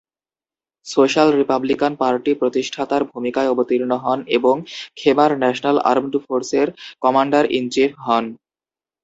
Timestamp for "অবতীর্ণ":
3.53-3.91